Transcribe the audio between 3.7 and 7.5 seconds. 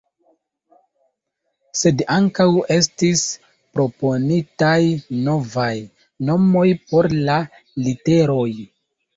proponitaj novaj nomoj por la